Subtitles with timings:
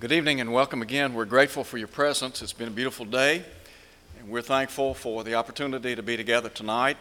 [0.00, 1.12] Good evening and welcome again.
[1.12, 2.40] We're grateful for your presence.
[2.40, 3.42] It's been a beautiful day,
[4.20, 6.96] and we're thankful for the opportunity to be together tonight.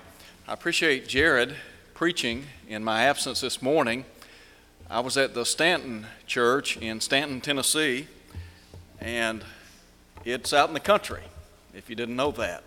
[0.48, 1.56] I appreciate Jared
[1.94, 4.04] preaching in my absence this morning.
[4.90, 8.08] I was at the Stanton Church in Stanton, Tennessee,
[9.00, 9.44] and
[10.26, 11.22] it's out in the country,
[11.76, 12.64] if you didn't know that.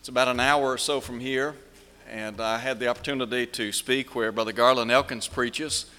[0.00, 1.56] It's about an hour or so from here,
[2.08, 5.90] and I had the opportunity to speak where Brother Garland Elkins preaches,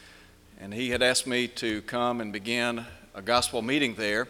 [0.59, 4.27] and he had asked me to come and begin a gospel meeting there.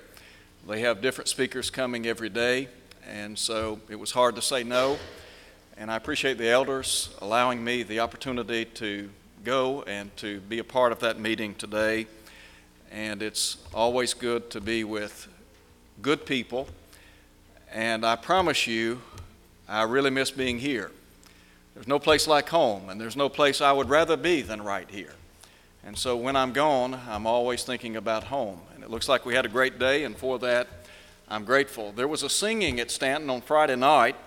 [0.68, 2.68] They have different speakers coming every day,
[3.08, 4.98] and so it was hard to say no.
[5.78, 9.10] And I appreciate the elders allowing me the opportunity to
[9.46, 12.08] go and to be a part of that meeting today.
[12.92, 15.30] And it's always good to be with
[16.02, 16.68] good people.
[17.72, 19.02] And I promise you,
[19.68, 20.92] I really miss being here.
[21.74, 24.90] There's no place like home, and there's no place I would rather be than right
[24.90, 25.14] here.
[25.86, 28.60] And so when I'm gone, I'm always thinking about home.
[28.84, 30.68] It looks like we had a great day, and for that,
[31.30, 31.94] I'm grateful.
[31.94, 34.18] There was a singing at Stanton on Friday night,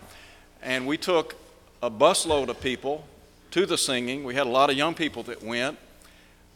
[0.63, 1.35] and we took
[1.83, 3.05] a busload of people
[3.51, 4.25] to the singing.
[4.25, 5.77] We had a lot of young people that went,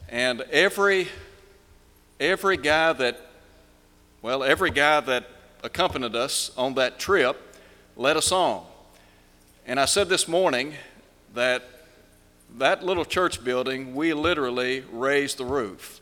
[0.08, 1.08] and every
[2.18, 3.20] every guy that
[4.22, 5.26] well, every guy that
[5.62, 7.36] accompanied us on that trip
[7.96, 8.64] led a song.
[9.66, 10.72] And I said this morning
[11.34, 11.68] that
[12.56, 15.99] that little church building, we literally raised the roof.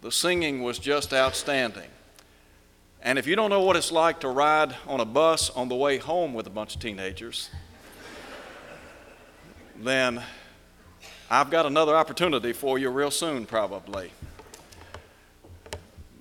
[0.00, 1.88] The singing was just outstanding.
[3.02, 5.74] And if you don't know what it's like to ride on a bus on the
[5.74, 7.50] way home with a bunch of teenagers,
[9.76, 10.22] then
[11.30, 14.10] I've got another opportunity for you real soon, probably.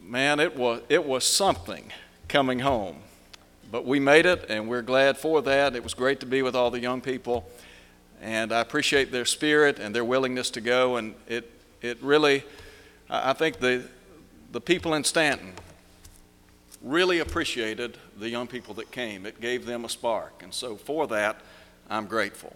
[0.02, 1.92] Man, it was, it was something
[2.28, 2.98] coming home.
[3.72, 5.76] But we made it, and we're glad for that.
[5.76, 7.50] It was great to be with all the young people
[8.22, 10.98] and I appreciate their spirit and their willingness to go.
[10.98, 11.50] And it,
[11.82, 12.44] it really,
[13.10, 13.84] I think the,
[14.52, 15.54] the people in Stanton
[16.82, 19.26] really appreciated the young people that came.
[19.26, 20.44] It gave them a spark.
[20.44, 21.40] And so for that,
[21.90, 22.54] I'm grateful.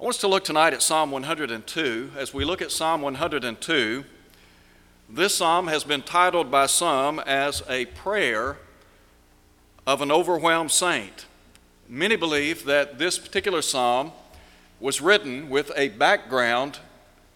[0.00, 2.12] I want us to look tonight at Psalm 102.
[2.16, 4.04] As we look at Psalm 102,
[5.10, 8.58] this psalm has been titled by some as a prayer
[9.86, 11.26] of an overwhelmed saint.
[11.88, 14.12] Many believe that this particular psalm
[14.78, 16.78] was written with a background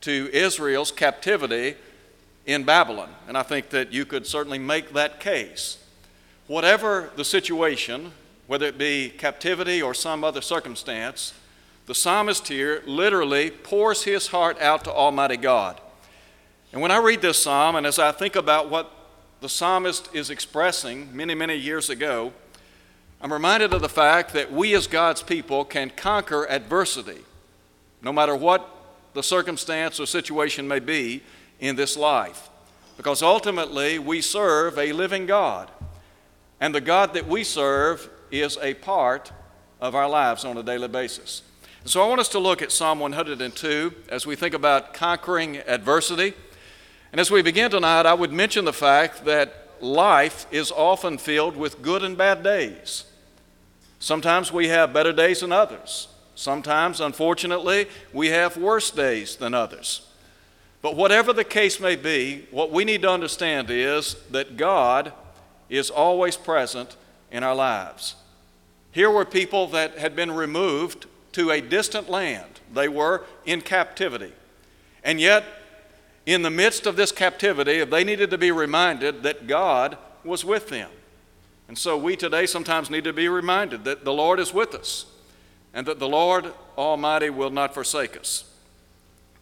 [0.03, 1.75] to Israel's captivity
[2.47, 3.11] in Babylon.
[3.29, 5.79] And I think that you could certainly make that case.
[6.47, 8.12] Whatever the situation,
[8.47, 11.34] whether it be captivity or some other circumstance,
[11.87, 15.81] the psalmist here literally pours his heart out to Almighty God.
[16.73, 18.91] And when I read this psalm, and as I think about what
[19.41, 22.33] the psalmist is expressing many, many years ago,
[23.21, 27.21] I'm reminded of the fact that we as God's people can conquer adversity
[28.03, 28.69] no matter what
[29.15, 31.23] the circumstance or situation may be
[31.61, 32.49] in this life.
[32.97, 35.71] Because ultimately, we serve a living God.
[36.61, 39.33] And the God that we serve is a part
[39.81, 41.43] of our lives on a daily basis.
[41.84, 46.34] so I want us to look at Psalm 102 as we think about conquering adversity.
[47.12, 51.56] And as we begin tonight, I would mention the fact that life is often filled
[51.56, 53.05] with good and bad days.
[53.99, 56.09] Sometimes we have better days than others.
[56.34, 60.06] Sometimes, unfortunately, we have worse days than others.
[60.87, 65.13] But whatever the case may be, what we need to understand is that God
[65.69, 66.97] is always present
[67.33, 68.15] in our lives.
[68.93, 74.33] Here were people that had been removed to a distant land, they were in captivity.
[75.03, 75.43] And yet,
[76.25, 80.69] in the midst of this captivity, they needed to be reminded that God was with
[80.69, 80.91] them.
[81.67, 85.07] And so we today sometimes need to be reminded that the Lord is with us
[85.75, 88.45] and that the Lord Almighty will not forsake us.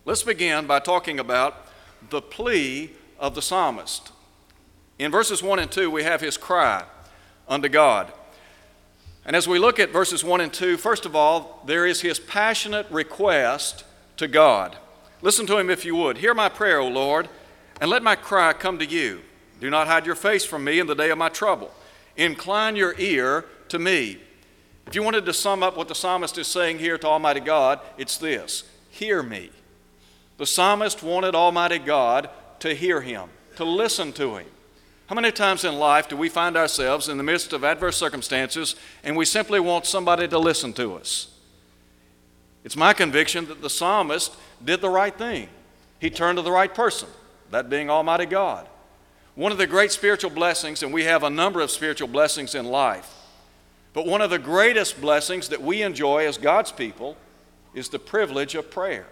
[0.07, 1.67] Let's begin by talking about
[2.11, 4.13] the plea of the psalmist.
[4.99, 6.85] In verses 1 and 2, we have his cry
[7.49, 8.13] unto God.
[9.25, 12.19] And as we look at verses 1 and 2, first of all, there is his
[12.19, 13.85] passionate request
[14.19, 14.77] to God.
[15.23, 16.19] Listen to him if you would.
[16.19, 17.31] Hear my prayer, O Lord,
[17.81, 19.23] and let my cry come to you.
[19.59, 21.73] Do not hide your face from me in the day of my trouble.
[22.15, 24.19] Incline your ear to me.
[24.87, 27.81] If you wanted to sum up what the psalmist is saying here to Almighty God,
[27.97, 29.51] it's this Hear me.
[30.37, 32.29] The psalmist wanted Almighty God
[32.61, 34.47] to hear him, to listen to him.
[35.07, 38.75] How many times in life do we find ourselves in the midst of adverse circumstances
[39.03, 41.29] and we simply want somebody to listen to us?
[42.65, 44.35] It's my conviction that the psalmist
[44.65, 45.49] did the right thing.
[46.01, 47.09] He turned to the right person,
[47.51, 48.67] that being Almighty God.
[49.35, 52.65] One of the great spiritual blessings, and we have a number of spiritual blessings in
[52.65, 53.13] life,
[53.93, 57.17] but one of the greatest blessings that we enjoy as God's people
[57.75, 59.07] is the privilege of prayer.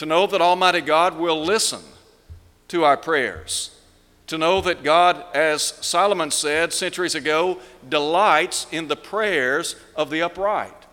[0.00, 1.82] To know that Almighty God will listen
[2.68, 3.70] to our prayers,
[4.28, 10.22] To know that God, as Solomon said centuries ago, delights in the prayers of the
[10.22, 10.86] upright.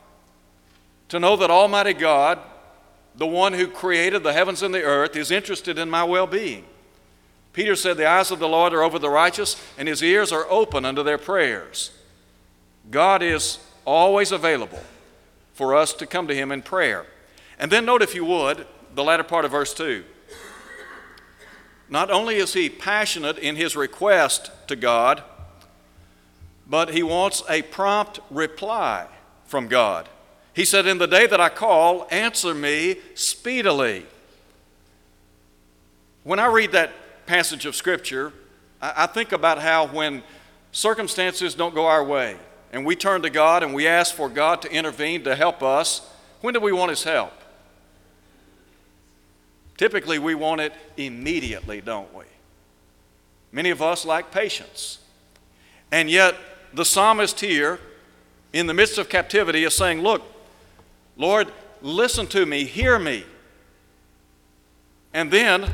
[1.08, 2.40] To know that Almighty God,
[3.16, 6.66] the one who created the heavens and the earth, is interested in my well being.
[7.54, 10.48] Peter said, The eyes of the Lord are over the righteous, and his ears are
[10.50, 11.92] open unto their prayers.
[12.92, 14.84] God is always available
[15.54, 17.06] for us to come to him in prayer.
[17.58, 20.04] And then note, if you would, the latter part of verse 2.
[21.88, 25.24] Not only is he passionate in his request to God,
[26.66, 29.06] but he wants a prompt reply
[29.46, 30.10] from God.
[30.52, 34.08] He said, In the day that I call, answer me speedily.
[36.24, 36.92] When I read that
[37.28, 38.34] passage of Scripture,
[38.82, 40.24] I, think about how when
[40.72, 42.38] circumstances don't go our way
[42.74, 46.10] and we turn to God and we ask for God to intervene to help us,
[46.42, 47.37] when do we want His help?
[49.78, 52.26] Typically, we want it immediately, don't we?
[53.52, 55.00] Many of us lack patience.
[55.92, 56.36] And yet,
[56.74, 57.80] the psalmist here,
[58.52, 60.24] in the midst of captivity, is saying, Look,
[61.16, 61.52] Lord,
[61.82, 63.24] listen to me, hear me,
[65.14, 65.74] and then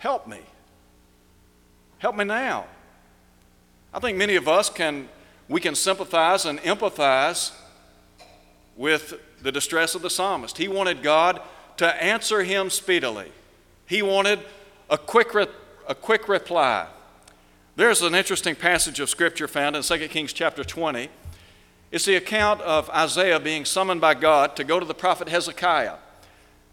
[0.00, 0.40] Help me.
[1.98, 2.64] Help me now.
[3.92, 5.10] I think many of us can
[5.46, 7.52] we can sympathize and empathize
[8.76, 9.12] with
[9.42, 10.56] the distress of the psalmist.
[10.56, 11.42] He wanted God
[11.80, 13.32] to answer him speedily.
[13.86, 14.40] He wanted
[14.90, 15.46] a quick, re-
[15.88, 16.86] a quick reply.
[17.74, 21.08] There's an interesting passage of scripture found in 2 Kings chapter 20.
[21.90, 25.96] It's the account of Isaiah being summoned by God to go to the prophet Hezekiah.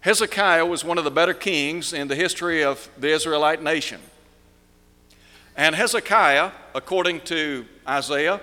[0.02, 4.02] Hezekiah was one of the better kings in the history of the Israelite nation.
[5.56, 8.42] And Hezekiah, according to Isaiah,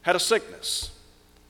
[0.00, 0.90] had a sickness.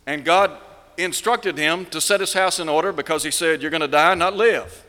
[0.05, 0.59] And God
[1.03, 4.15] instructed him to set his house in order because he said, You're going to die,
[4.15, 4.85] not live.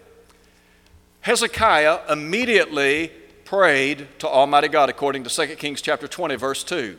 [1.21, 3.11] Hezekiah immediately
[3.45, 6.97] prayed to Almighty God according to 2 Kings chapter 20 verse 2.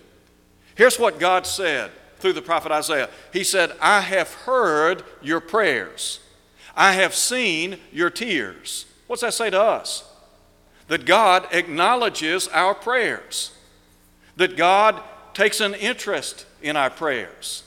[0.75, 3.11] Here's what God said through the prophet Isaiah.
[3.33, 6.21] He said, "I have heard your prayers
[6.77, 8.87] I have seen your tears.
[9.07, 10.05] What's that say to us?
[10.89, 13.53] That God acknowledges our prayers,
[14.37, 15.03] that God
[15.33, 17.63] takes an interest in our prayers.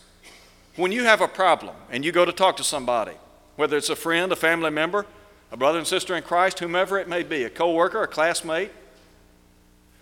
[0.78, 3.14] When you have a problem and you go to talk to somebody,
[3.56, 5.08] whether it's a friend, a family member,
[5.52, 8.72] a brother and sister in Christ, whomever it may be, a coworker, a classmate,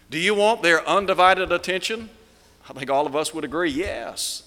[0.09, 2.09] do you want their undivided attention?
[2.69, 4.43] I think all of us would agree, yes.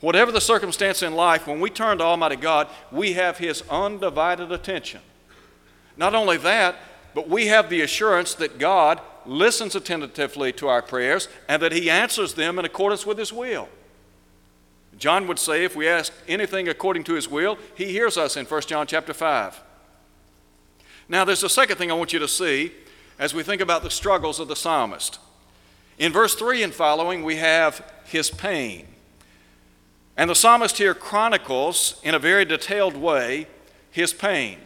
[0.00, 4.52] Whatever the circumstance in life, when we turn to Almighty God, we have His undivided
[4.52, 5.00] attention.
[5.96, 6.76] Not only that,
[7.14, 11.88] but we have the assurance that God listens attentively to our prayers and that He
[11.88, 13.70] answers them in accordance with His will.
[14.98, 18.46] John would say if we ask anything according to His will, He hears us in
[18.46, 19.62] 1 John chapter 5.
[21.08, 22.72] Now, there's a second thing I want you to see
[23.18, 25.18] as we think about the struggles of the psalmist.
[25.98, 28.86] In verse 3 and following, we have his pain.
[30.16, 33.46] And the psalmist here chronicles in a very detailed way
[33.90, 34.58] his pain.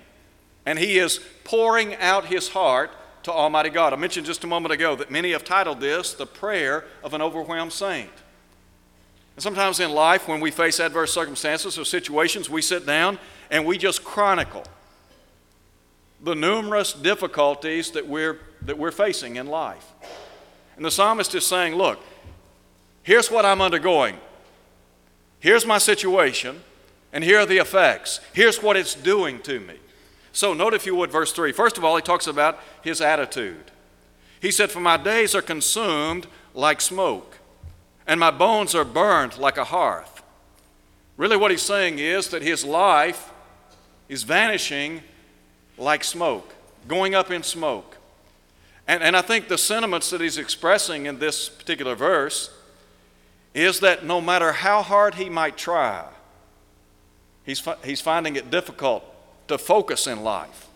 [0.64, 2.90] And he is pouring out his heart
[3.24, 3.92] to Almighty God.
[3.92, 7.22] I mentioned just a moment ago that many have titled this The Prayer of an
[7.22, 8.10] Overwhelmed Saint.
[9.38, 13.20] And sometimes in life, when we face adverse circumstances or situations, we sit down
[13.52, 14.64] and we just chronicle
[16.20, 19.92] the numerous difficulties that we're, that we're facing in life.
[20.74, 22.00] And the psalmist is saying, Look,
[23.04, 24.16] here's what I'm undergoing.
[25.38, 26.60] Here's my situation,
[27.12, 28.18] and here are the effects.
[28.32, 29.76] Here's what it's doing to me.
[30.32, 31.52] So, note if you would, verse 3.
[31.52, 33.70] First of all, he talks about his attitude.
[34.40, 37.37] He said, For my days are consumed like smoke,
[38.08, 40.22] and my bones are burned like a hearth.
[41.18, 43.30] Really, what he's saying is that his life
[44.08, 45.02] is vanishing
[45.76, 46.54] like smoke,
[46.88, 47.98] going up in smoke.
[48.88, 52.50] And, and I think the sentiments that he's expressing in this particular verse
[53.52, 56.06] is that no matter how hard he might try,
[57.44, 59.04] he's, he's finding it difficult
[59.48, 60.66] to focus in life,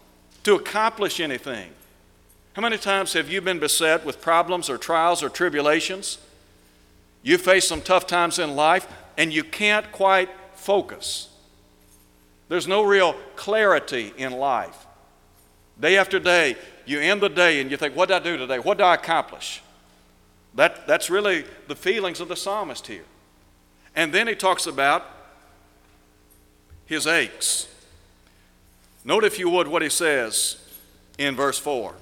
[0.44, 1.70] to accomplish anything.
[2.52, 6.18] How many times have you been beset with problems or trials or tribulations?
[7.22, 8.86] You face some tough times in life
[9.16, 11.28] and you can't quite focus.
[12.48, 14.86] There's no real clarity in life.
[15.80, 18.58] Day after day, you end the day and you think, What did I do today?
[18.58, 19.62] What did I accomplish?
[20.54, 23.04] That, that's really the feelings of the psalmist here.
[23.94, 25.06] And then he talks about
[26.84, 27.68] his aches.
[29.04, 30.58] Note, if you would, what he says
[31.18, 31.94] in verse 4.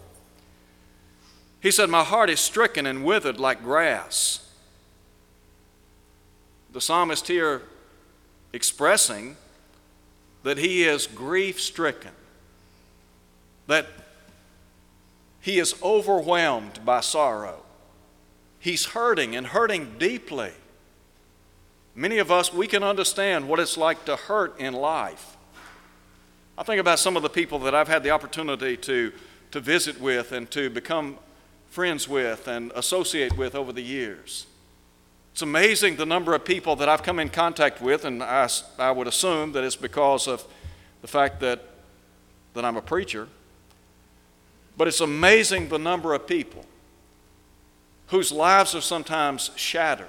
[1.61, 4.47] He said, My heart is stricken and withered like grass.
[6.73, 7.63] The psalmist here
[8.53, 9.37] expressing
[10.43, 12.13] that he is grief stricken,
[13.67, 13.87] that
[15.41, 17.63] He is overwhelmed by sorrow.
[18.59, 20.53] He's hurting and hurting deeply.
[21.95, 25.37] Many of us, we can understand what it's like to hurt in life.
[26.59, 29.13] I think about some of the people that I've had the opportunity to,
[29.53, 31.17] to visit with and to become
[31.71, 34.47] friends with and associate with over the years.
[35.33, 38.91] It's amazing the number of people that I've come in contact with, and I, I
[38.91, 40.45] would assume that it's because of
[41.03, 41.63] the fact that,
[42.55, 43.29] that I'm a preacher.
[44.77, 46.65] But it's amazing the number of people
[48.09, 50.07] whose lives are sometimes shattered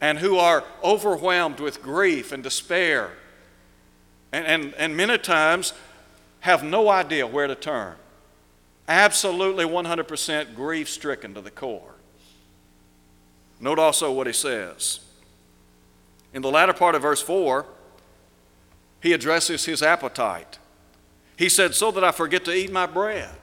[0.00, 3.12] and who are overwhelmed with grief and despair
[4.32, 5.72] and, and, and many times
[6.40, 7.96] have no idea where to turn.
[8.88, 11.94] Absolutely 100% grief stricken to the core.
[13.60, 15.00] Note also what he says.
[16.32, 17.66] In the latter part of verse 4,
[19.02, 20.58] he addresses his appetite.
[21.36, 23.34] He said, So that I forget to eat my bread.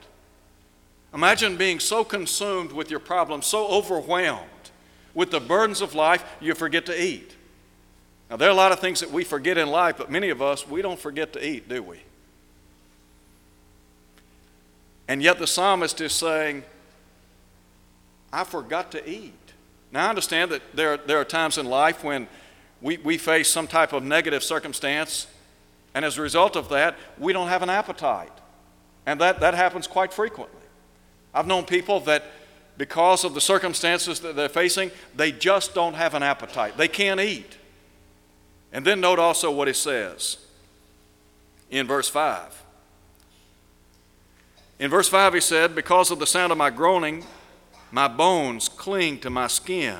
[1.14, 4.44] Imagine being so consumed with your problems, so overwhelmed
[5.14, 7.34] with the burdens of life, you forget to eat.
[8.30, 10.42] Now, there are a lot of things that we forget in life, but many of
[10.42, 12.00] us, we don't forget to eat, do we?
[15.08, 16.62] And yet the psalmist is saying,
[18.32, 19.47] I forgot to eat.
[19.90, 22.28] Now, I understand that there, there are times in life when
[22.80, 25.26] we, we face some type of negative circumstance,
[25.94, 28.32] and as a result of that, we don't have an appetite.
[29.06, 30.60] And that, that happens quite frequently.
[31.32, 32.24] I've known people that,
[32.76, 36.76] because of the circumstances that they're facing, they just don't have an appetite.
[36.76, 37.56] They can't eat.
[38.72, 40.36] And then note also what he says
[41.70, 42.64] in verse 5.
[44.78, 47.24] In verse 5, he said, Because of the sound of my groaning,
[47.90, 49.96] my bones cling to my skin.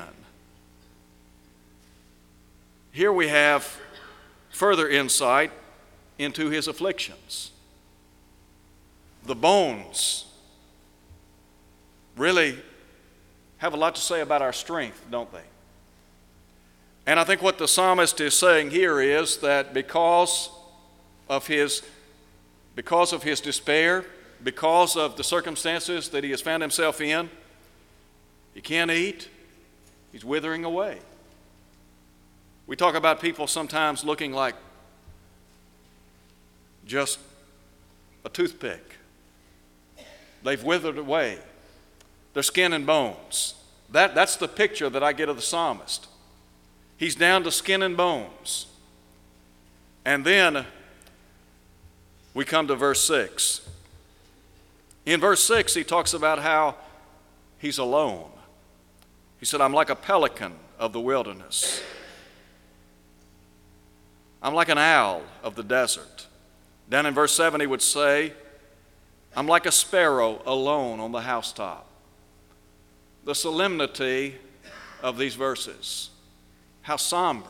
[2.91, 3.77] Here we have
[4.49, 5.51] further insight
[6.17, 7.51] into his afflictions.
[9.25, 10.25] The bones
[12.17, 12.57] really
[13.57, 15.43] have a lot to say about our strength, don't they?
[17.05, 20.49] And I think what the psalmist is saying here is that because
[21.29, 21.81] of his,
[22.75, 24.05] because of his despair,
[24.43, 27.29] because of the circumstances that he has found himself in,
[28.53, 29.29] he can't eat,
[30.11, 30.99] he's withering away.
[32.67, 34.55] We talk about people sometimes looking like
[36.85, 37.19] just
[38.25, 38.97] a toothpick.
[40.43, 41.39] They've withered away,
[42.33, 43.55] their skin and bones.
[43.91, 46.07] That, that's the picture that I get of the psalmist.
[46.97, 48.67] He's down to skin and bones.
[50.05, 50.65] And then
[52.33, 53.67] we come to verse 6.
[55.05, 56.75] In verse 6, he talks about how
[57.57, 58.29] he's alone.
[59.39, 61.81] He said, I'm like a pelican of the wilderness.
[64.41, 66.27] I'm like an owl of the desert.
[66.89, 68.33] Down in verse 7, he would say,
[69.35, 71.87] I'm like a sparrow alone on the housetop.
[73.25, 74.35] The solemnity
[75.01, 76.09] of these verses.
[76.81, 77.49] How somber.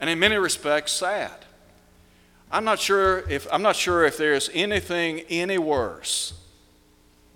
[0.00, 1.44] And in many respects, sad.
[2.50, 6.32] I'm not sure if, I'm not sure if there's anything any worse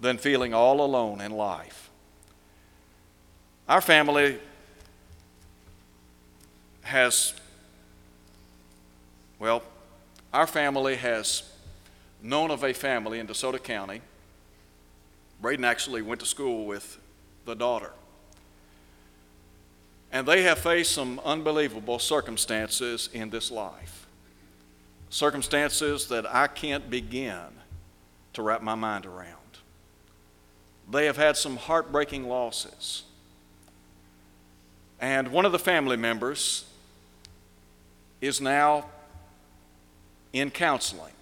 [0.00, 1.81] than feeling all alone in life.
[3.68, 4.38] Our family
[6.82, 7.32] has,
[9.38, 9.62] well,
[10.32, 11.44] our family has
[12.22, 14.00] known of a family in DeSoto County.
[15.40, 16.98] Braden actually went to school with
[17.44, 17.92] the daughter.
[20.12, 24.06] And they have faced some unbelievable circumstances in this life.
[25.08, 27.46] Circumstances that I can't begin
[28.34, 29.36] to wrap my mind around.
[30.90, 33.04] They have had some heartbreaking losses.
[35.02, 36.64] And one of the family members
[38.20, 38.86] is now
[40.32, 41.12] in counseling.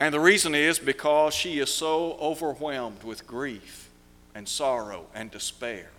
[0.00, 3.90] And the reason is because she is so overwhelmed with grief
[4.34, 5.90] and sorrow and despair.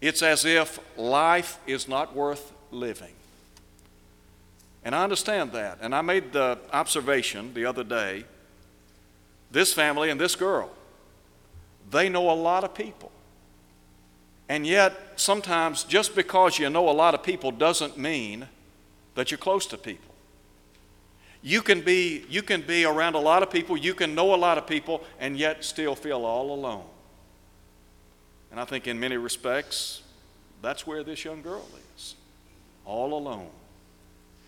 [0.00, 3.12] It's as if life is not worth living.
[4.82, 5.78] And I understand that.
[5.82, 8.24] And I made the observation the other day
[9.50, 10.70] this family and this girl,
[11.90, 13.10] they know a lot of people.
[14.48, 18.48] And yet, sometimes just because you know a lot of people doesn't mean
[19.14, 20.14] that you're close to people.
[21.42, 24.36] You can be, you can be around a lot of people, you can know a
[24.36, 26.84] lot of people, and yet still feel all alone.
[28.50, 30.02] And I think in many respects,
[30.62, 31.64] that's where this young girl
[31.96, 32.14] is
[32.84, 33.50] all alone.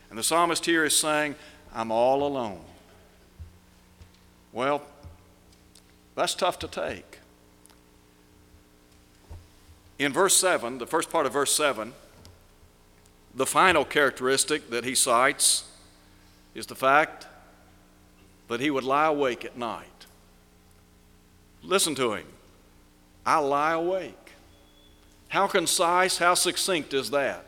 [0.08, 1.36] And the psalmist here is saying,
[1.74, 2.60] I'm all alone.
[4.52, 4.82] Well,
[6.16, 7.09] that's tough to take.
[10.00, 11.92] In verse 7, the first part of verse 7,
[13.34, 15.70] the final characteristic that he cites
[16.54, 17.26] is the fact
[18.48, 20.06] that he would lie awake at night.
[21.62, 22.24] Listen to him.
[23.26, 24.32] I lie awake.
[25.28, 27.44] How concise, how succinct is that?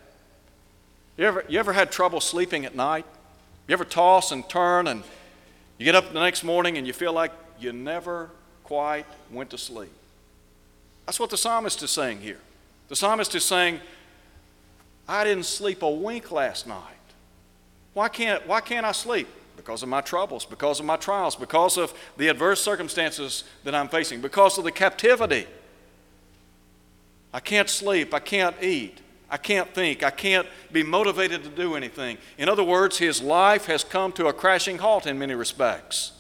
[1.16, 3.06] You ever, you ever had trouble sleeping at night?
[3.66, 5.04] You ever toss and turn and
[5.78, 8.28] you get up the next morning and you feel like you never
[8.62, 9.92] quite went to sleep?
[11.06, 12.38] That's what the psalmist is saying here.
[12.88, 13.80] The psalmist is saying,
[15.08, 16.78] I didn't sleep a wink last night.
[17.94, 19.28] Why can't, why can't I sleep?
[19.56, 23.88] Because of my troubles, because of my trials, because of the adverse circumstances that I'm
[23.88, 25.46] facing, because of the captivity.
[27.32, 28.12] I can't sleep.
[28.12, 29.00] I can't eat.
[29.30, 30.02] I can't think.
[30.02, 32.18] I can't be motivated to do anything.
[32.36, 36.12] In other words, his life has come to a crashing halt in many respects.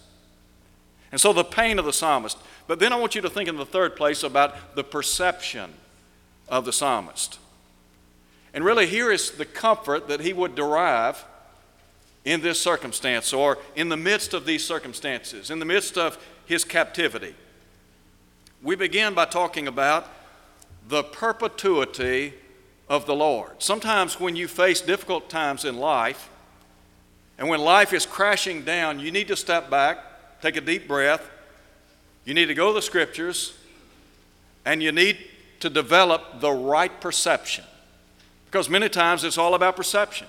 [1.10, 2.38] And so the pain of the psalmist.
[2.72, 5.74] But then I want you to think in the third place about the perception
[6.48, 7.38] of the psalmist.
[8.54, 11.22] And really, here is the comfort that he would derive
[12.24, 16.64] in this circumstance or in the midst of these circumstances, in the midst of his
[16.64, 17.34] captivity.
[18.62, 20.08] We begin by talking about
[20.88, 22.32] the perpetuity
[22.88, 23.62] of the Lord.
[23.62, 26.30] Sometimes when you face difficult times in life,
[27.36, 29.98] and when life is crashing down, you need to step back,
[30.40, 31.28] take a deep breath.
[32.24, 33.56] You need to go to the scriptures,
[34.64, 35.18] and you need
[35.60, 37.64] to develop the right perception.
[38.46, 40.26] Because many times it's all about perception.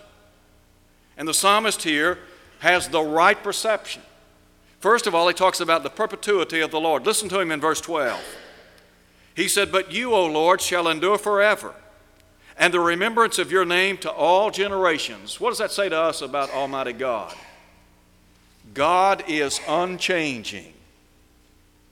[1.17, 2.19] And the psalmist here
[2.59, 4.01] has the right perception.
[4.79, 7.05] First of all, he talks about the perpetuity of the Lord.
[7.05, 8.21] Listen to him in verse 12.
[9.35, 11.73] He said, But you, O Lord, shall endure forever,
[12.57, 15.39] and the remembrance of your name to all generations.
[15.39, 17.33] What does that say to us about Almighty God?
[18.73, 20.72] God is unchanging.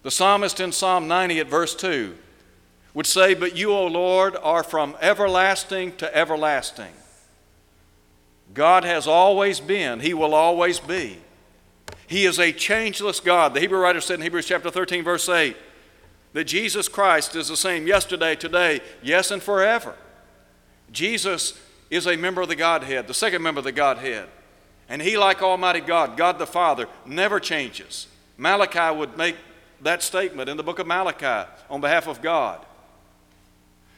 [0.03, 2.15] The psalmist in Psalm 90 at verse 2
[2.93, 6.91] would say, But you, O Lord, are from everlasting to everlasting.
[8.53, 11.17] God has always been, He will always be.
[12.07, 13.53] He is a changeless God.
[13.53, 15.55] The Hebrew writer said in Hebrews chapter 13, verse 8,
[16.33, 19.95] that Jesus Christ is the same yesterday, today, yes, and forever.
[20.91, 21.59] Jesus
[21.89, 24.27] is a member of the Godhead, the second member of the Godhead.
[24.89, 28.07] And he, like Almighty God, God the Father, never changes.
[28.37, 29.35] Malachi would make
[29.83, 32.65] that statement in the book of Malachi on behalf of God.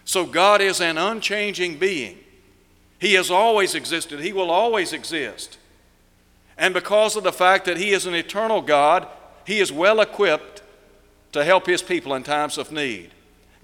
[0.05, 2.19] So God is an unchanging being.
[2.99, 5.57] He has always existed, He will always exist.
[6.57, 9.07] And because of the fact that He is an eternal God,
[9.45, 10.63] He is well equipped
[11.33, 13.11] to help his people in times of need.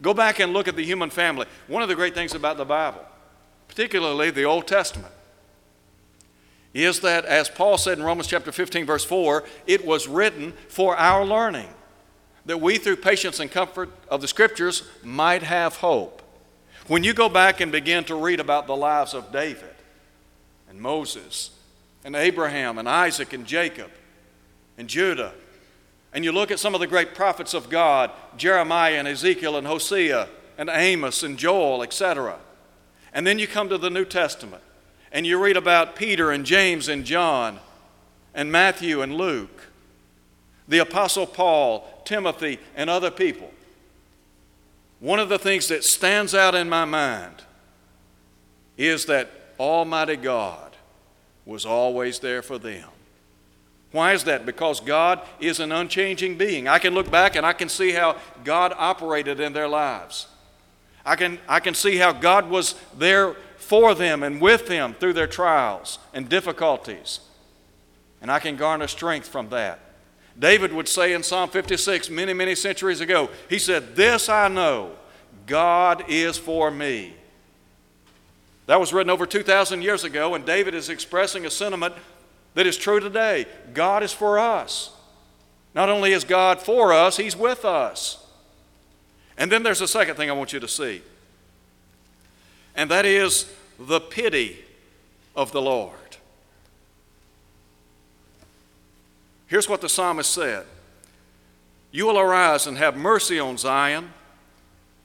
[0.02, 1.46] Go back and look at the human family.
[1.68, 3.06] One of the great things about the Bible,
[3.68, 5.14] particularly the Old Testament,
[6.74, 10.96] is that, as Paul said in Romans chapter 15, verse 4, it was written for
[10.98, 11.70] our learning,
[12.50, 16.22] that we, through patience and comfort of the Scriptures, might have hope.
[16.88, 19.76] When you go back and begin to read about the lives of David
[20.68, 21.52] and Moses
[22.04, 23.92] and Abraham and Isaac and Jacob
[24.78, 25.34] and Judah
[26.12, 29.68] and you look at some of the great prophets of God, Jeremiah and Ezekiel and
[29.68, 32.40] Hosea and Amos and Joel, etc.
[33.14, 34.64] And then you come to the New Testament
[35.12, 37.60] and you read about Peter and James and John
[38.34, 39.68] and Matthew and Luke,
[40.70, 43.52] the Apostle Paul, Timothy, and other people.
[45.00, 47.44] One of the things that stands out in my mind
[48.78, 49.30] is that
[49.60, 50.76] Almighty God
[51.46, 52.88] was always there for them.
[53.92, 54.46] Why is that?
[54.46, 56.68] Because God is an unchanging being.
[56.68, 60.28] I can look back and I can see how God operated in their lives.
[61.04, 65.14] I can, I can see how God was there for them and with them through
[65.14, 67.22] their trials and difficulties.
[68.22, 69.80] And I can garner strength from that.
[70.40, 74.94] David would say in Psalm 56 many, many centuries ago, he said, This I know,
[75.46, 77.14] God is for me.
[78.68, 81.96] That was written over 2,000 years ago, and David is expressing a sentiment
[82.54, 83.48] that is true today.
[83.74, 84.92] God is for us.
[85.76, 88.26] Not only is God for us, He's with us.
[89.38, 91.02] And then there's a second thing I want you to see,
[92.76, 94.60] and that is the pity
[95.36, 96.09] of the Lord.
[99.50, 100.66] Here's what the psalmist said
[101.92, 104.14] You will arise and have mercy on Zion,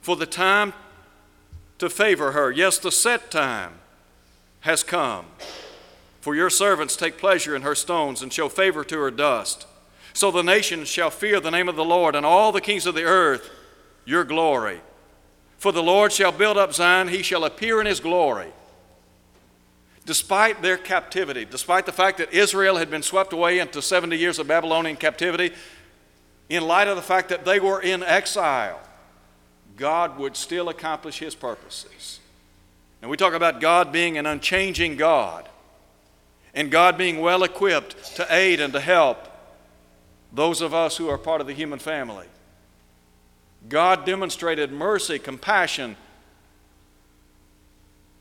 [0.01, 0.75] for the time
[1.79, 3.73] to favor her, yes, the set time
[4.61, 5.27] has come.
[6.21, 9.67] For your servants take pleasure in her stones and show favor to her dust.
[10.13, 12.95] So the nations shall fear the name of the Lord, and all the kings of
[12.95, 13.51] the earth
[14.05, 14.81] your glory.
[15.59, 18.53] For the Lord shall build up Zion, he shall appear in his glory.
[20.07, 24.39] Despite their captivity, despite the fact that Israel had been swept away into 70 years
[24.39, 25.53] of Babylonian captivity,
[26.49, 28.81] in light of the fact that they were in exile,
[29.77, 32.21] God would still accomplish his purposes.
[33.01, 35.49] And we talk about God being an unchanging God
[36.55, 39.29] and God being well equipped to aid and to help
[40.33, 42.27] those of us who are part of the human family.
[43.69, 45.97] God demonstrated mercy, compassion,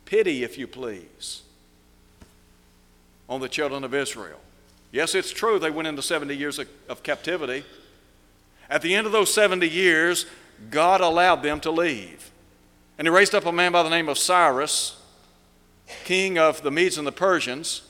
[0.05, 1.42] pity, if you please,
[3.29, 4.39] on the children of Israel.
[4.91, 7.63] Yes, it's true they went into 70 years of, of captivity.
[8.69, 10.25] At the end of those 70 years,
[10.69, 12.31] God allowed them to leave.
[12.97, 15.01] And he raised up a man by the name of Cyrus,
[16.05, 17.81] king of the Medes and the Persians.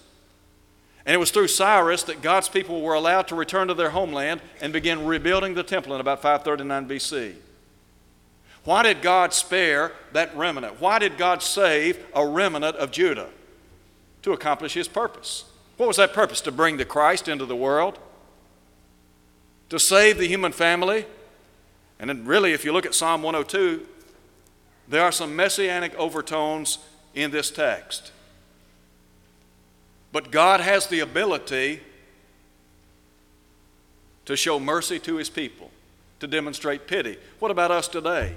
[1.06, 4.42] And it was through Cyrus that God's people were allowed to return to their homeland
[4.62, 7.36] and begin rebuilding the temple in about 539 BC.
[8.64, 10.80] Why did God spare that remnant?
[10.80, 13.28] Why did God save a remnant of Judah?
[14.24, 15.46] To accomplish his purpose.
[15.78, 16.42] What was that purpose?
[16.42, 18.00] To bring the Christ into the world?
[19.70, 21.06] To save the human family?
[22.00, 23.86] And then, really, if you look at Psalm 102,
[24.88, 26.80] there are some messianic overtones
[27.14, 28.12] in this text.
[30.12, 31.82] But God has the ability
[34.26, 35.72] to show mercy to his people,
[36.20, 37.18] to demonstrate pity.
[37.40, 38.36] What about us today?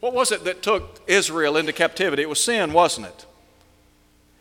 [0.00, 2.22] What was it that took Israel into captivity?
[2.22, 3.26] It was sin, wasn't it?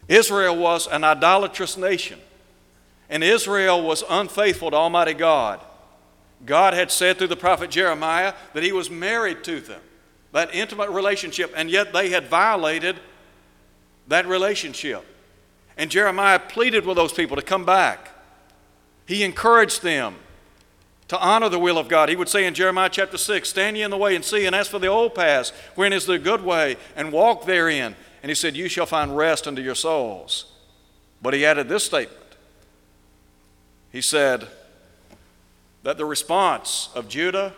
[0.08, 2.20] Israel was an idolatrous nation,
[3.10, 5.62] and Israel was unfaithful to Almighty God.
[6.46, 9.82] God had said through the prophet Jeremiah that he was married to them,
[10.34, 13.00] that intimate relationship, and yet they had violated
[14.08, 15.06] that relationship.
[15.78, 18.10] And Jeremiah pleaded with those people to come back.
[19.06, 20.16] He encouraged them
[21.08, 22.10] to honor the will of God.
[22.10, 24.56] He would say in Jeremiah chapter 6, Stand ye in the way and see, and
[24.56, 27.96] ask for the old paths, wherein is the good way, and walk therein.
[28.24, 30.46] And he said, You shall find rest unto your souls.
[31.22, 32.20] But he added this statement
[33.92, 34.48] He said,
[35.84, 37.54] That the response of Judah,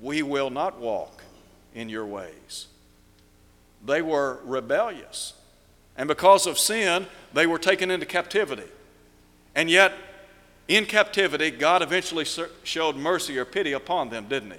[0.00, 1.22] we will not walk
[1.74, 2.66] in your ways.
[3.86, 5.34] They were rebellious.
[5.96, 8.68] And because of sin, they were taken into captivity.
[9.54, 9.92] And yet,
[10.66, 12.26] in captivity, God eventually
[12.64, 14.58] showed mercy or pity upon them, didn't He?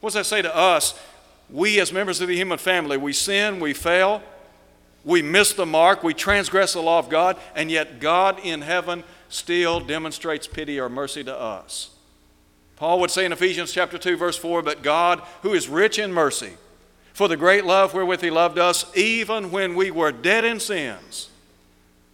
[0.00, 0.98] What does that say to us?
[1.50, 4.22] We, as members of the human family, we sin, we fail,
[5.04, 9.04] we miss the mark, we transgress the law of God, and yet God in heaven
[9.28, 11.90] still demonstrates pity or mercy to us.
[12.76, 16.12] Paul would say in Ephesians chapter 2 verse 4, "But God, who is rich in
[16.12, 16.56] mercy,
[17.12, 21.28] for the great love wherewith he loved us, even when we were dead in sins,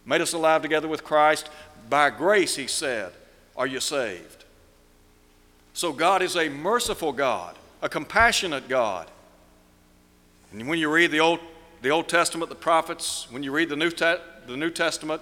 [0.05, 1.49] made us alive together with Christ.
[1.89, 3.11] By grace, he said,
[3.57, 4.45] are you saved.
[5.73, 9.07] So God is a merciful God, a compassionate God.
[10.51, 11.39] And when you read the Old,
[11.81, 15.21] the Old Testament, the prophets, when you read the New, Te- the New Testament,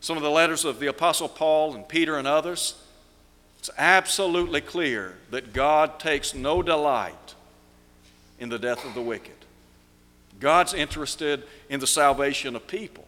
[0.00, 2.74] some of the letters of the Apostle Paul and Peter and others,
[3.58, 7.34] it's absolutely clear that God takes no delight
[8.38, 9.32] in the death of the wicked.
[10.40, 13.06] God's interested in the salvation of people.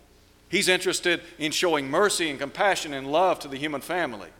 [0.48, 4.30] He's interested in showing mercy and compassion and love to the human family.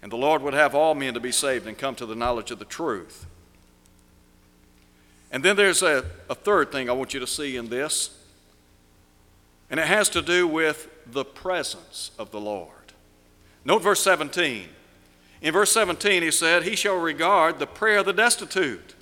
[0.00, 2.52] And the Lord would have all men to be saved and come to the knowledge
[2.52, 3.26] of the truth.
[5.30, 8.16] And then there's a, a third thing I want you to see in this,
[9.70, 12.72] and it has to do with the presence of the Lord.
[13.64, 14.68] Note verse 17.
[15.40, 18.94] In verse 17, he said, He shall regard the prayer of the destitute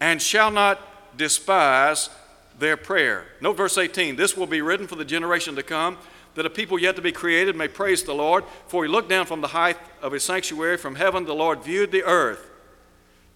[0.00, 2.10] and shall not despise
[2.58, 3.26] their prayer.
[3.40, 5.98] Note verse 18 this will be written for the generation to come,
[6.34, 8.44] that a people yet to be created may praise the Lord.
[8.66, 11.92] For he looked down from the height of his sanctuary, from heaven the Lord viewed
[11.92, 12.50] the earth,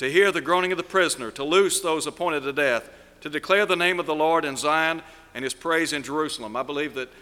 [0.00, 2.88] to hear the groaning of the prisoner, to loose those appointed to death,
[3.20, 5.02] to declare the name of the Lord in Zion
[5.34, 6.56] and his praise in Jerusalem.
[6.56, 7.12] I believe that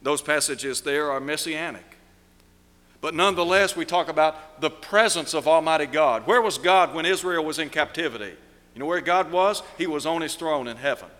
[0.00, 1.84] those passages there are messianic.
[3.02, 6.26] But nonetheless, we talk about the presence of Almighty God.
[6.26, 8.32] Where was God when Israel was in captivity?
[8.72, 9.62] You know where God was?
[9.76, 11.10] He was on his throne in heaven.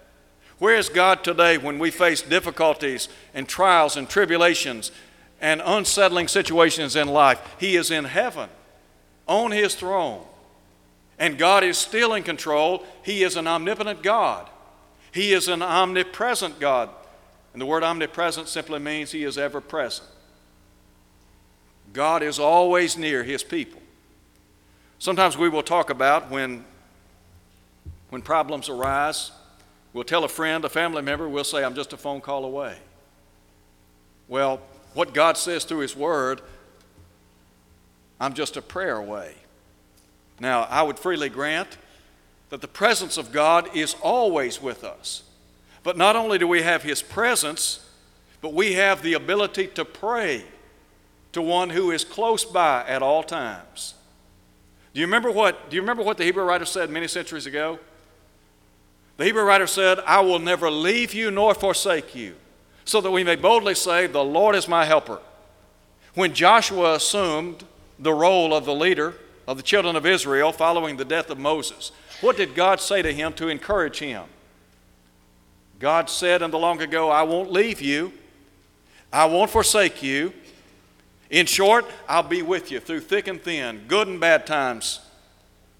[0.58, 4.90] Where is God today when we face difficulties and trials and tribulations
[5.42, 7.38] and unsettling situations in life?
[7.60, 8.48] He is in heaven,
[9.26, 10.24] on his throne.
[11.22, 12.84] And God is still in control.
[13.04, 14.50] He is an omnipotent God.
[15.12, 16.90] He is an omnipresent God.
[17.52, 20.08] And the word omnipresent simply means He is ever present.
[21.92, 23.80] God is always near His people.
[24.98, 26.64] Sometimes we will talk about when,
[28.10, 29.30] when problems arise,
[29.92, 32.78] We'll tell a friend, a family member, we'll say, I'm just a phone call away.
[34.26, 34.60] Well,
[34.94, 36.40] what God says through His Word,
[38.18, 39.34] I'm just a prayer away.
[40.42, 41.78] Now, I would freely grant
[42.50, 45.22] that the presence of God is always with us.
[45.84, 47.88] But not only do we have His presence,
[48.40, 50.44] but we have the ability to pray
[51.30, 53.94] to one who is close by at all times.
[54.92, 57.78] Do you remember what, do you remember what the Hebrew writer said many centuries ago?
[59.18, 62.34] The Hebrew writer said, I will never leave you nor forsake you,
[62.84, 65.20] so that we may boldly say, The Lord is my helper.
[66.14, 67.62] When Joshua assumed
[67.96, 69.14] the role of the leader
[69.46, 73.12] of the children of Israel following the death of Moses, what did God say to
[73.12, 74.24] him to encourage him?
[75.78, 78.12] God said in the long ago, I won't leave you,
[79.12, 80.32] I won't forsake you.
[81.28, 85.00] In short, I'll be with you through thick and thin, good and bad times.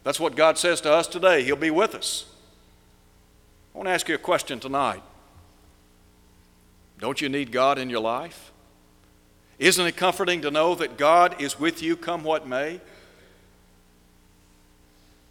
[0.02, 1.44] That's what God says to us today.
[1.44, 2.24] He'll be with us.
[3.74, 5.02] I want to ask you a question tonight.
[6.98, 8.50] Don't you need God in your life?
[9.58, 12.80] Isn't it comforting to know that God is with you come what may?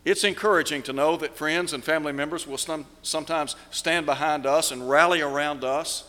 [0.04, 4.72] It's encouraging to know that friends and family members will some, sometimes stand behind us
[4.72, 6.06] and rally around us.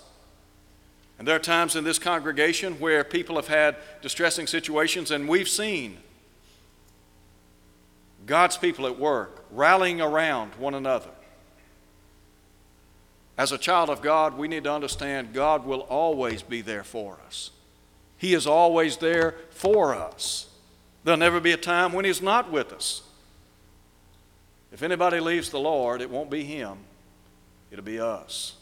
[1.19, 5.49] And there are times in this congregation where people have had distressing situations, and we've
[5.49, 5.99] seen
[8.25, 11.11] God's people at work rallying around one another.
[13.37, 17.19] As a child of God, we need to understand God will always be there for
[17.27, 17.51] us.
[18.17, 20.49] He is always there for us.
[21.05, 23.03] There'll never be a time when He's not with us.
[24.73, 26.79] If anybody leaves the Lord, it won't be him,
[27.71, 28.55] it'll be us.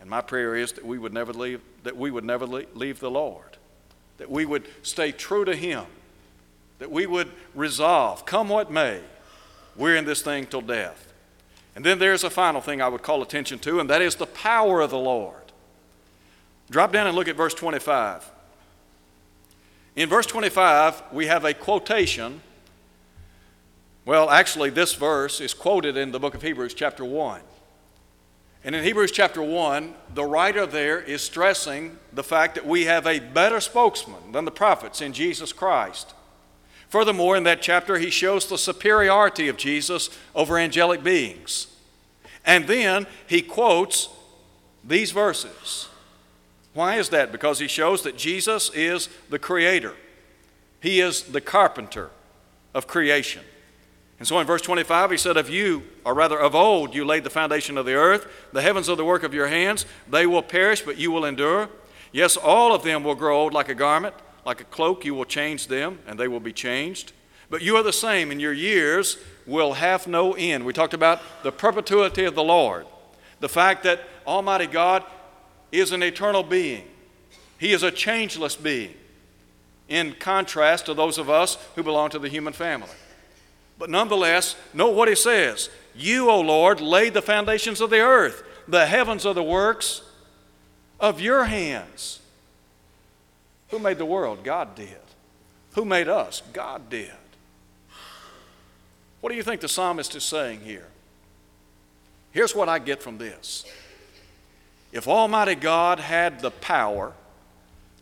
[0.00, 3.10] And my prayer is that we would never leave, that we would never leave the
[3.10, 3.58] Lord,
[4.16, 5.84] that we would stay true to him,
[6.78, 9.00] that we would resolve, come what may,
[9.76, 11.12] we're in this thing till death.
[11.76, 14.26] And then there's a final thing I would call attention to, and that is the
[14.26, 15.36] power of the Lord.
[16.70, 18.30] Drop down and look at verse 25.
[19.96, 22.40] In verse 25, we have a quotation
[24.10, 27.42] well, actually, this verse is quoted in the book of Hebrews, chapter 1.
[28.64, 33.06] And in Hebrews chapter 1, the writer there is stressing the fact that we have
[33.06, 36.12] a better spokesman than the prophets in Jesus Christ.
[36.88, 41.68] Furthermore, in that chapter, he shows the superiority of Jesus over angelic beings.
[42.44, 44.08] And then he quotes
[44.82, 45.88] these verses.
[46.74, 47.30] Why is that?
[47.30, 49.94] Because he shows that Jesus is the creator,
[50.80, 52.10] he is the carpenter
[52.74, 53.44] of creation.
[54.20, 57.24] And so in verse 25, he said, Of you, or rather of old, you laid
[57.24, 58.30] the foundation of the earth.
[58.52, 59.86] The heavens are the work of your hands.
[60.08, 61.70] They will perish, but you will endure.
[62.12, 64.14] Yes, all of them will grow old like a garment.
[64.44, 67.12] Like a cloak, you will change them, and they will be changed.
[67.48, 70.66] But you are the same, and your years will have no end.
[70.66, 72.86] We talked about the perpetuity of the Lord,
[73.40, 75.02] the fact that Almighty God
[75.72, 76.84] is an eternal being,
[77.58, 78.94] He is a changeless being,
[79.88, 82.88] in contrast to those of us who belong to the human family.
[83.80, 88.44] But nonetheless, note what he says You, O Lord, laid the foundations of the earth,
[88.68, 90.02] the heavens are the works
[91.00, 92.20] of your hands.
[93.70, 94.44] Who made the world?
[94.44, 94.98] God did.
[95.74, 96.42] Who made us?
[96.52, 97.10] God did.
[99.22, 100.88] What do you think the psalmist is saying here?
[102.32, 103.64] Here's what I get from this.
[104.92, 107.14] If Almighty God had the power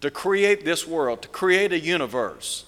[0.01, 2.65] to create this world, to create a universe,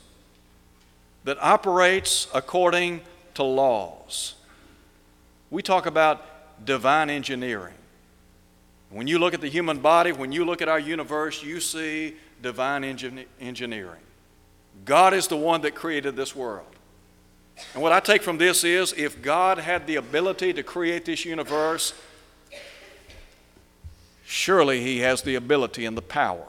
[1.24, 3.00] that operates according
[3.34, 4.34] to laws.
[5.50, 7.74] We talk about divine engineering.
[8.90, 12.16] When you look at the human body, when you look at our universe, you see
[12.42, 12.84] divine
[13.40, 14.00] engineering.
[14.84, 16.66] God is the one that created this world.
[17.74, 21.24] And what I take from this is if God had the ability to create this
[21.24, 21.92] universe,
[24.24, 26.46] surely He has the ability and the power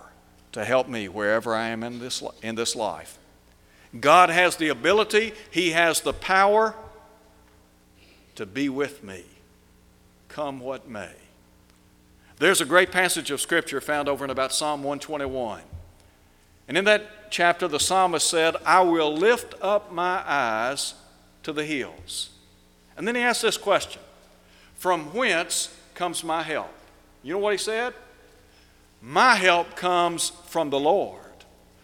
[0.53, 3.17] to help me wherever I am in this, in this life.
[3.99, 6.75] God has the ability, He has the power
[8.35, 9.23] to be with me,
[10.29, 11.11] come what may.
[12.39, 15.61] There's a great passage of Scripture found over in about Psalm 121.
[16.67, 20.93] And in that chapter, the psalmist said, I will lift up my eyes
[21.43, 22.29] to the hills.
[22.97, 24.01] And then he asked this question
[24.75, 26.73] From whence comes my help?
[27.23, 27.93] You know what he said?
[29.01, 31.19] My help comes from the Lord,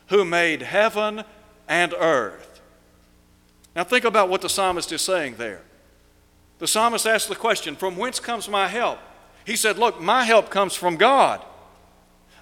[0.08, 1.24] who made heaven
[1.68, 2.62] and earth.
[3.76, 5.62] Now, think about what the psalmist is saying there.
[6.60, 9.00] The psalmist asked the question, From whence comes my help?
[9.46, 11.44] He said, Look, my help comes from God.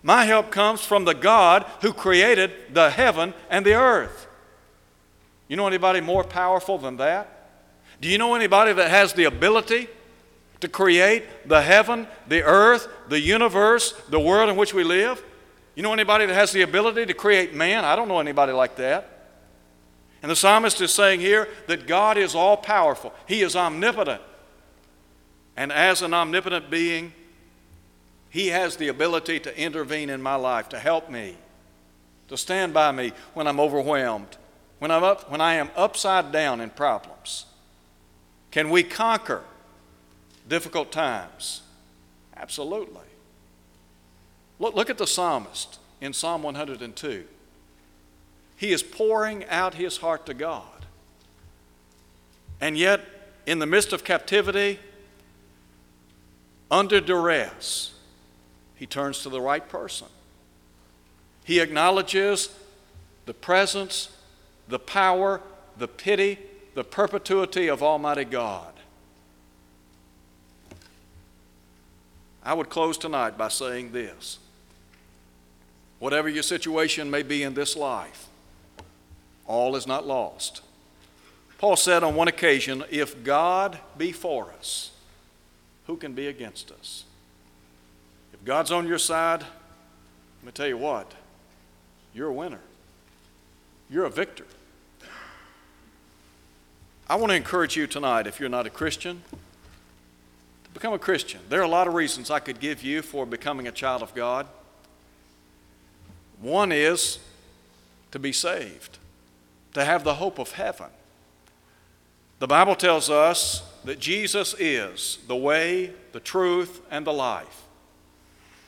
[0.02, 4.28] My help comes from the God who created the heaven and the earth.
[5.48, 7.50] You know anybody more powerful than that?
[8.02, 9.88] Do you know anybody that has the ability
[10.62, 15.24] to create the heaven, the earth, the universe, the world in which we live?
[15.76, 17.84] You know anybody that has the ability to create man?
[17.84, 19.15] I don't know anybody like that.
[20.26, 24.24] And the psalmist is saying here that God is all powerful, He is omnipotent.
[25.56, 27.14] And as an omnipotent being,
[28.32, 31.38] He has the ability to intervene in my life, to help me,
[32.30, 34.36] to stand by me when I'm overwhelmed,
[34.80, 37.46] when, I'm up, when I am upside down in problems.
[38.50, 39.44] Can we conquer
[40.48, 41.62] difficult times?
[42.36, 43.06] Absolutely.
[44.58, 47.26] Look, look at the psalmist in Psalm 102.
[48.56, 50.64] He is pouring out his heart to God.
[52.62, 53.02] And yet,
[53.46, 54.80] in the midst of captivity,
[56.72, 57.94] under duress,
[58.76, 60.08] he turns to the right person.
[61.44, 62.50] He acknowledges
[63.26, 64.10] the presence,
[64.68, 65.42] the power,
[65.78, 66.40] the pity,
[66.74, 68.74] the perpetuity of Almighty God.
[72.44, 74.40] I would close tonight by saying this.
[76.00, 78.28] Whatever your situation may be in this life,
[79.48, 80.62] all is not lost.
[81.58, 84.92] Paul said on one occasion, If God be for us,
[85.88, 87.06] who can be against us?
[88.34, 91.12] If God's on your side, let me tell you what,
[92.14, 92.60] you're a winner.
[93.90, 94.46] You're a victor.
[97.08, 101.40] I want to encourage you tonight, if you're not a Christian, to become a Christian.
[101.50, 104.16] There are a lot of reasons I could give you for becoming a child of
[104.16, 104.48] God.
[106.42, 107.20] One is
[108.12, 108.98] to be saved,
[109.76, 110.88] to have the hope of heaven.
[112.40, 117.64] The Bible tells us that Jesus is the way, the truth, and the life.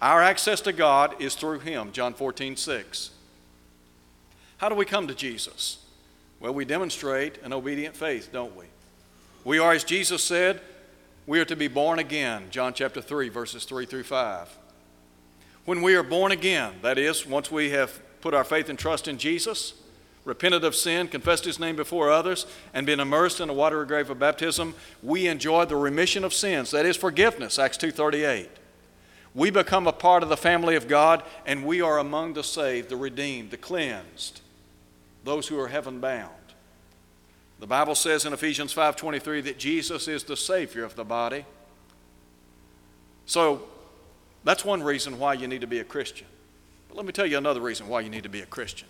[0.01, 3.11] Our access to God is through Him, John 14, 6.
[4.57, 5.77] How do we come to Jesus?
[6.41, 8.65] Well, we demonstrate an obedient faith, don't we?
[9.45, 10.59] We are, as Jesus said,
[11.25, 14.49] we are to be born again, John chapter 3, verses 3 through 5.
[15.63, 19.07] When we are born again, that is, once we have put our faith and trust
[19.07, 19.73] in Jesus,
[20.27, 24.09] repented of sin, confessed his name before others, and been immersed in the watery grave
[24.09, 28.49] of baptism, we enjoy the remission of sins, that is forgiveness, Acts 2:38.
[29.33, 32.89] We become a part of the family of God, and we are among the saved,
[32.89, 34.41] the redeemed, the cleansed,
[35.23, 36.33] those who are heaven bound.
[37.59, 41.45] The Bible says in Ephesians 5:23 that Jesus is the savior of the body.
[43.25, 43.67] So
[44.43, 46.27] that's one reason why you need to be a Christian.
[46.89, 48.87] But let me tell you another reason why you need to be a Christian.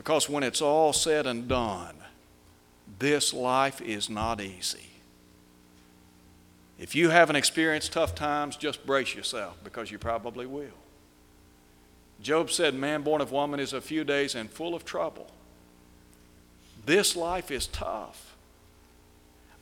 [0.00, 1.94] Because when it's all said and done,
[2.98, 4.88] this life is not easy.
[6.78, 10.70] If you haven't experienced tough times, just brace yourself because you probably will.
[12.22, 15.26] Job said, Man born of woman is a few days and full of trouble.
[16.86, 18.34] This life is tough.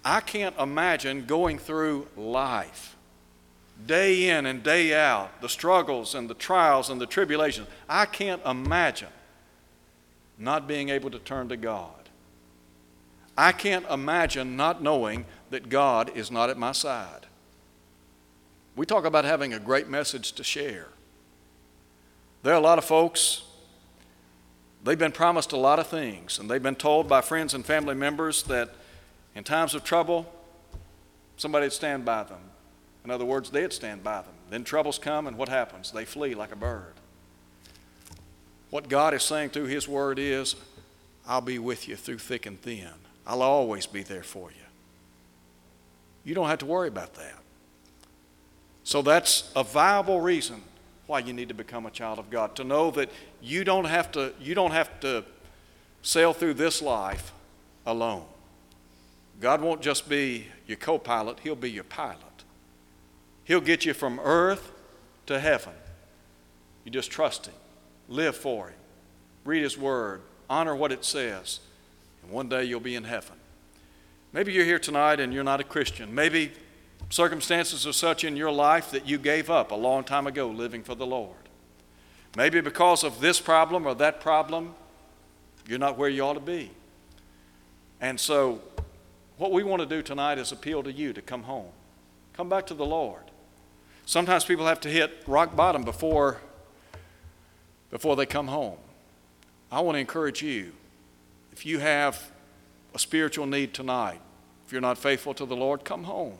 [0.05, 2.95] I can't imagine going through life
[3.89, 7.67] day in and day out, the struggles and the trials and the tribulations.
[7.89, 9.09] I can't imagine
[10.39, 12.09] not being able to turn to God.
[13.37, 17.27] I can't imagine not knowing that God is not at my side.
[18.77, 20.89] We talk about having a great message to share.
[22.43, 23.43] There are a lot of folks,
[24.85, 27.95] they've been promised a lot of things, and they've been told by friends and family
[27.95, 28.71] members that
[29.35, 30.33] in times of trouble,
[31.37, 32.41] somebody would stand by them.
[33.05, 34.35] In other words, they'd stand by them.
[34.51, 35.91] Then troubles come, and what happens?
[35.91, 36.95] They flee like a bird.
[38.71, 40.57] What God is saying through His Word is,
[41.27, 42.91] I'll be with you through thick and thin.
[43.27, 44.57] I'll always be there for you.
[46.25, 47.39] You don't have to worry about that.
[48.85, 50.63] So that's a viable reason
[51.07, 52.57] why you need to become a child of God.
[52.57, 53.11] To know that
[53.43, 55.25] you don't have to, you don't have to
[56.03, 57.33] sail through this life
[57.87, 58.25] alone.
[59.41, 62.23] God won't just be your co pilot, He'll be your pilot.
[63.45, 64.71] He'll get you from earth
[65.27, 65.73] to heaven.
[66.85, 67.55] You just trust Him.
[68.09, 68.77] Live for Him.
[69.45, 70.23] Read His Word.
[70.49, 71.61] Honor what it says.
[72.23, 73.37] And one day you'll be in heaven.
[74.33, 76.15] Maybe you're here tonight and you're not a Christian.
[76.15, 76.53] Maybe
[77.11, 80.83] circumstances are such in your life that you gave up a long time ago living
[80.83, 81.37] for the Lord.
[82.37, 84.75] Maybe because of this problem or that problem,
[85.67, 86.71] you're not where you ought to be.
[88.01, 88.61] And so,
[89.39, 91.71] what we want to do tonight is appeal to you to come home.
[92.35, 93.23] Come back to the Lord.
[94.05, 96.41] Sometimes people have to hit rock bottom before
[97.91, 98.79] before they come home.
[99.71, 100.73] I want to encourage you
[101.53, 102.31] if you have
[102.95, 104.21] a spiritual need tonight,
[104.67, 106.39] if you're not faithful to the Lord, come home.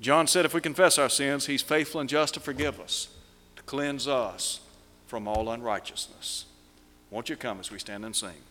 [0.00, 3.08] John said if we confess our sins, He's faithful and just to forgive us,
[3.56, 4.60] to cleanse us
[5.06, 6.46] from all unrighteousness.
[7.10, 8.42] Won't you come as we stand and sing?